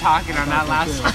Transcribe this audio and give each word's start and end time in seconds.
talking 0.00 0.34
on 0.36 0.48
that 0.48 0.66
last 0.66 1.02
one. 1.02 1.12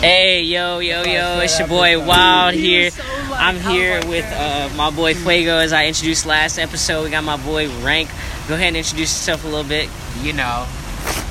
Hey, 0.00 0.42
yo, 0.42 0.78
yo, 0.78 1.02
yo, 1.02 1.40
it's 1.40 1.58
your 1.58 1.66
boy 1.66 1.98
Wild 1.98 2.54
here. 2.54 2.90
I'm 3.32 3.58
here 3.58 4.00
with 4.06 4.24
uh, 4.32 4.70
my 4.76 4.90
boy 4.90 5.14
Fuego 5.14 5.58
as 5.58 5.72
I 5.72 5.86
introduced 5.86 6.26
last 6.26 6.56
episode. 6.58 7.02
We 7.04 7.10
got 7.10 7.24
my 7.24 7.36
boy 7.36 7.68
Rank. 7.82 8.08
Go 8.46 8.54
ahead 8.54 8.68
and 8.68 8.76
introduce 8.76 9.10
yourself 9.10 9.44
a 9.44 9.48
little 9.48 9.68
bit. 9.68 9.90
You 10.22 10.32
know, 10.32 10.66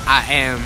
I 0.06 0.26
am 0.28 0.60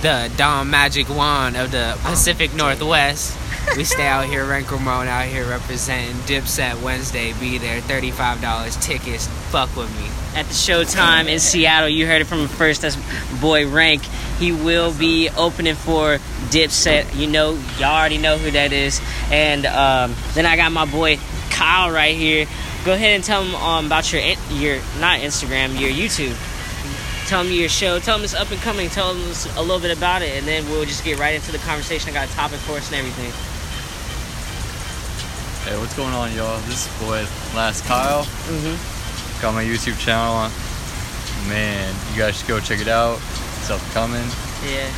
the 0.00 0.32
Dom 0.38 0.70
Magic 0.70 1.10
Wand 1.10 1.56
of 1.56 1.70
the 1.70 1.96
Pacific 2.02 2.54
Northwest. 2.54 3.36
We 3.76 3.84
stay 3.84 4.06
out 4.06 4.24
here, 4.24 4.44
Rank 4.44 4.72
Ramon 4.72 5.06
out 5.06 5.26
here 5.26 5.44
representing 5.44 6.16
Dipset 6.22 6.82
Wednesday. 6.82 7.34
Be 7.34 7.58
there, 7.58 7.80
$35 7.82 8.82
tickets. 8.82 9.28
Fuck 9.50 9.76
with 9.76 9.94
me. 9.96 10.08
At 10.34 10.46
the 10.46 10.54
showtime 10.54 11.28
in 11.28 11.38
Seattle, 11.38 11.88
you 11.88 12.06
heard 12.06 12.20
it 12.20 12.24
from 12.24 12.48
first. 12.48 12.82
That's 12.82 12.96
boy 13.40 13.68
Rank. 13.68 14.02
He 14.40 14.52
will 14.52 14.92
be 14.94 15.28
opening 15.36 15.74
for 15.74 16.16
Dipset. 16.48 17.14
You 17.14 17.26
know, 17.26 17.52
y'all 17.78 17.94
already 17.94 18.16
know 18.16 18.38
who 18.38 18.50
that 18.52 18.72
is. 18.72 19.02
And 19.30 19.66
um, 19.66 20.14
then 20.32 20.46
I 20.46 20.56
got 20.56 20.72
my 20.72 20.86
boy 20.86 21.18
Kyle 21.50 21.90
right 21.90 22.16
here. 22.16 22.46
Go 22.86 22.94
ahead 22.94 23.14
and 23.14 23.22
tell 23.22 23.44
him 23.44 23.54
um, 23.54 23.84
about 23.84 24.10
your 24.10 24.22
your 24.48 24.80
not 24.98 25.20
Instagram, 25.20 25.78
your 25.78 25.90
YouTube. 25.90 26.34
Tell 27.28 27.44
him 27.44 27.52
your 27.52 27.68
show. 27.68 27.98
Tell 27.98 28.16
him 28.16 28.24
it's 28.24 28.32
up 28.32 28.50
and 28.50 28.58
coming. 28.62 28.88
Tell 28.88 29.14
him 29.14 29.20
a 29.58 29.60
little 29.60 29.78
bit 29.78 29.94
about 29.94 30.22
it, 30.22 30.30
and 30.38 30.48
then 30.48 30.64
we'll 30.70 30.86
just 30.86 31.04
get 31.04 31.18
right 31.18 31.34
into 31.34 31.52
the 31.52 31.58
conversation. 31.58 32.08
I 32.08 32.14
got 32.14 32.28
a 32.28 32.32
topic 32.32 32.60
for 32.60 32.72
us 32.72 32.90
and 32.90 32.96
everything. 32.96 33.30
Hey, 35.68 35.78
what's 35.78 35.94
going 35.94 36.14
on, 36.14 36.32
y'all? 36.32 36.58
This 36.62 36.88
is 36.88 37.02
boy 37.02 37.26
Last 37.54 37.84
Kyle. 37.84 38.24
Mm-hmm. 38.24 39.42
Got 39.42 39.52
my 39.52 39.62
YouTube 39.62 39.98
channel 39.98 40.32
on. 40.32 40.50
Man, 41.48 41.94
you 42.12 42.18
guys 42.18 42.38
should 42.38 42.48
go 42.48 42.58
check 42.58 42.80
it 42.80 42.88
out. 42.88 43.20
And 43.68 43.80
coming. 43.92 44.26
Yeah. 44.64 44.90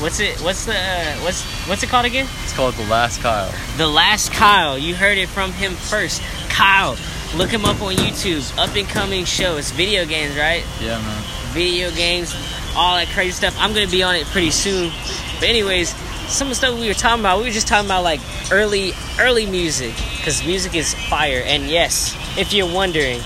What's 0.00 0.20
it? 0.20 0.40
What's 0.40 0.64
the? 0.64 0.74
Uh, 0.74 1.16
what's 1.22 1.44
what's 1.68 1.82
it 1.82 1.88
called 1.88 2.06
again? 2.06 2.26
It's 2.42 2.52
called 2.52 2.74
The 2.74 2.86
Last 2.86 3.20
Kyle. 3.20 3.52
The 3.76 3.86
last 3.86 4.32
Kyle. 4.32 4.76
You 4.76 4.94
heard 4.94 5.16
it 5.16 5.28
from 5.28 5.52
him 5.52 5.72
first. 5.72 6.22
Kyle. 6.48 6.96
Look 7.36 7.50
him 7.50 7.64
up 7.64 7.80
on 7.80 7.94
YouTube. 7.94 8.42
Up 8.58 8.74
and 8.74 8.88
coming 8.88 9.24
show. 9.24 9.58
It's 9.58 9.70
video 9.70 10.04
games, 10.04 10.36
right? 10.36 10.64
Yeah, 10.80 10.98
man. 10.98 11.22
Video 11.52 11.90
games, 11.92 12.34
all 12.74 12.96
that 12.96 13.08
crazy 13.08 13.32
stuff. 13.32 13.56
I'm 13.58 13.74
gonna 13.74 13.86
be 13.86 14.02
on 14.02 14.16
it 14.16 14.26
pretty 14.26 14.50
soon. 14.50 14.90
But 15.38 15.50
anyways, 15.50 15.94
some 16.28 16.48
of 16.48 16.50
the 16.50 16.54
stuff 16.56 16.78
we 16.78 16.88
were 16.88 16.94
talking 16.94 17.20
about, 17.20 17.38
we 17.38 17.44
were 17.44 17.50
just 17.50 17.68
talking 17.68 17.86
about 17.86 18.02
like 18.02 18.20
early 18.50 18.92
early 19.20 19.46
music. 19.46 19.94
Cause 20.24 20.44
music 20.44 20.74
is 20.74 20.94
fire. 21.08 21.42
And 21.46 21.68
yes, 21.68 22.16
if 22.36 22.52
you're 22.52 22.72
wondering, 22.72 23.20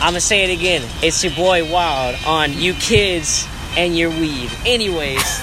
I'ma 0.00 0.20
say 0.20 0.44
it 0.44 0.56
again. 0.56 0.88
It's 1.02 1.24
your 1.24 1.34
boy 1.34 1.70
Wild 1.70 2.16
on 2.24 2.52
you 2.52 2.74
kids 2.74 3.48
and 3.78 3.96
your 3.96 4.10
weed. 4.10 4.50
Anyways. 4.66 5.40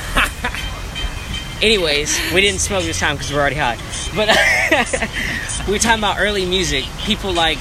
Anyways, 1.62 2.20
we 2.34 2.42
didn't 2.42 2.60
smoke 2.60 2.84
this 2.84 3.00
time 3.00 3.16
because 3.16 3.32
we're 3.32 3.40
already 3.40 3.56
high. 3.56 3.78
But 4.14 4.28
we 5.68 5.72
were 5.72 5.80
talking 5.80 6.00
about 6.00 6.20
early 6.20 6.46
music. 6.46 6.84
People 7.00 7.32
like 7.32 7.58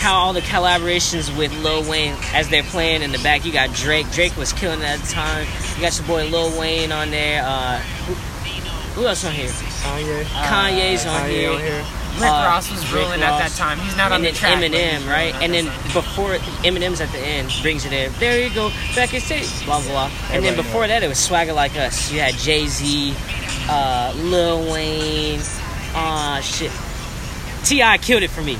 how 0.00 0.16
all 0.16 0.32
the 0.32 0.40
collaborations 0.40 1.36
with 1.38 1.52
Lil 1.62 1.88
Wayne 1.88 2.16
as 2.34 2.48
they're 2.48 2.64
playing 2.64 3.02
in 3.02 3.12
the 3.12 3.18
back. 3.18 3.44
You 3.44 3.52
got 3.52 3.72
Drake. 3.74 4.10
Drake 4.10 4.36
was 4.36 4.52
killing 4.52 4.80
it 4.80 4.86
at 4.86 4.98
the 4.98 5.06
time. 5.06 5.46
You 5.76 5.82
got 5.82 5.96
your 5.96 6.06
boy 6.08 6.26
Lil 6.26 6.58
Wayne 6.58 6.90
on 6.90 7.12
there. 7.12 7.42
Uh, 7.44 7.78
who, 7.78 8.14
who 9.00 9.06
else 9.06 9.24
on 9.24 9.32
here? 9.32 9.48
Kanye. 9.48 10.24
Kanye's 10.24 11.06
on 11.06 11.20
Kanye 11.22 11.30
here. 11.30 11.52
on 11.52 11.60
here. 11.60 11.84
Rick 12.20 12.30
Uh, 12.30 12.46
Ross 12.50 12.70
was 12.70 12.92
ruling 12.92 13.22
at 13.22 13.38
that 13.38 13.52
time. 13.52 13.78
He's 13.78 13.96
not 13.96 14.12
on 14.12 14.16
and 14.16 14.24
the 14.24 14.30
then 14.32 14.34
track. 14.34 15.02
Eminem, 15.02 15.08
right? 15.10 15.34
And 15.42 15.52
then 15.54 15.66
before 15.92 16.34
Eminem's 16.64 17.00
at 17.00 17.10
the 17.12 17.18
end, 17.18 17.52
brings 17.62 17.84
it 17.84 17.92
in. 17.92 18.12
There 18.18 18.40
you 18.40 18.50
go, 18.54 18.70
back 18.94 19.14
in 19.14 19.20
state, 19.20 19.50
blah 19.64 19.80
blah 19.80 19.90
blah. 19.90 20.04
And 20.30 20.44
then 20.44 20.52
Everybody 20.52 20.56
before 20.56 20.86
that, 20.88 21.02
it 21.02 21.08
was 21.08 21.18
Swagger 21.18 21.52
Like 21.52 21.76
Us. 21.76 22.10
You 22.12 22.20
had 22.20 22.34
Jay 22.34 22.66
Z, 22.66 23.14
uh, 23.68 24.12
Lil 24.16 24.70
Wayne, 24.72 25.40
uh, 25.94 26.40
shit. 26.40 26.72
T.I. 27.64 27.98
killed 27.98 28.22
it 28.22 28.30
for 28.30 28.42
me. 28.42 28.56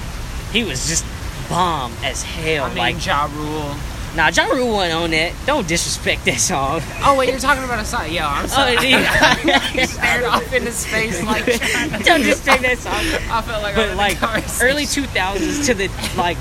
He 0.52 0.64
was 0.64 0.86
just 0.88 1.04
bomb 1.48 1.92
as 2.04 2.22
hell. 2.22 2.64
I 2.64 2.68
mean, 2.68 2.78
like, 2.78 3.06
Ja 3.06 3.28
Rule. 3.34 3.74
Nah, 4.16 4.28
Ja 4.28 4.44
Rule 4.46 4.72
wasn't 4.72 4.94
on 5.02 5.10
that. 5.12 5.32
Don't 5.46 5.66
disrespect 5.68 6.24
that 6.26 6.38
song. 6.40 6.80
Oh 7.02 7.16
wait, 7.16 7.30
you're 7.30 7.38
talking 7.38 7.64
about 7.64 7.80
a 7.80 7.84
song. 7.84 8.10
Yo, 8.12 8.22
I'm 8.24 8.44
Oh, 8.44 8.48
sorry. 8.48 8.74
yeah. 8.90 9.84
stared 9.86 10.24
off 10.24 10.52
into 10.52 10.72
space 10.72 11.22
like. 11.24 11.44
Don't 12.04 12.20
disrespect 12.22 12.62
that 12.62 12.78
song. 12.78 12.94
I 13.30 13.42
felt 13.42 13.62
like 13.62 13.76
I 13.76 13.80
was 13.80 13.88
but 13.88 13.96
like 13.96 14.62
early 14.62 14.84
2000s 14.84 15.66
to 15.66 15.74
the 15.74 15.88
like 16.16 16.36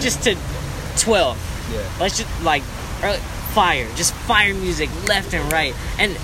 just 0.00 0.22
to 0.24 0.36
12 0.98 1.70
Yeah. 1.72 1.80
let's 2.00 2.18
just 2.18 2.42
like 2.42 2.62
early, 3.02 3.18
fire 3.54 3.86
just 3.96 4.12
fire 4.12 4.52
music 4.52 4.90
left 5.08 5.32
and 5.32 5.50
right 5.52 5.74
and 5.98 6.14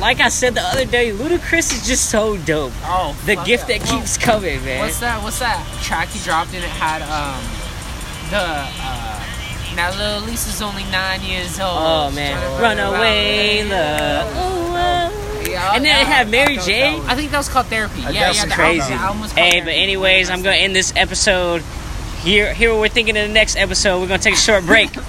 like 0.00 0.18
i 0.20 0.28
said 0.28 0.54
the 0.54 0.60
other 0.62 0.84
day 0.86 1.10
ludacris 1.12 1.72
is 1.72 1.86
just 1.86 2.10
so 2.10 2.36
dope 2.38 2.72
Oh, 2.84 3.16
the 3.26 3.36
fuck 3.36 3.46
gift 3.46 3.68
yeah. 3.68 3.78
that 3.78 3.86
Well, 3.88 3.98
keeps 4.00 4.16
coming 4.18 4.64
man 4.64 4.80
What's 4.80 4.98
that? 5.00 5.22
What's 5.22 5.38
that 5.38 5.64
track 5.82 6.08
he 6.08 6.18
dropped 6.24 6.52
and 6.54 6.64
it 6.64 6.70
had 6.70 7.02
um 7.02 7.40
the 8.30 8.38
uh 8.82 9.09
now 9.76 9.90
little 9.90 10.26
Lisa's 10.28 10.60
only 10.62 10.84
nine 10.84 11.22
years 11.22 11.58
old. 11.60 11.76
oh 11.78 12.10
man. 12.14 12.36
runaway 12.60 13.64
love 13.68 14.26
oh. 14.36 14.56
Yeah, 15.50 15.74
and 15.74 15.84
then 15.84 16.00
it 16.00 16.06
had 16.06 16.28
mary 16.28 16.58
j 16.58 16.96
I 17.06 17.14
think 17.16 17.32
that 17.32 17.38
was 17.38 17.48
called 17.48 17.66
therapy. 17.66 18.02
Yeah, 18.02 18.30
yeah, 18.32 18.44
the 18.44 18.52
crazy. 18.52 18.92
Album, 18.92 19.20
the 19.22 19.26
album 19.30 19.36
hey 19.36 19.60
but 19.60 19.70
anyways 19.70 20.30
i'm 20.30 20.42
gonna 20.42 20.56
end 20.56 20.76
this 20.76 20.92
episode 20.94 21.62
here 22.20 22.52
here 22.52 22.70
what 22.70 22.80
we're 22.80 22.88
thinking 22.88 23.16
in 23.16 23.28
the 23.28 23.32
next 23.34 23.56
episode. 23.56 24.00
We're 24.00 24.08
gonna 24.08 24.22
take 24.22 24.34
a 24.34 24.38
short 24.38 24.64
break 24.66 24.90